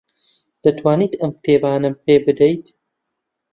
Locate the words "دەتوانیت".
0.63-1.13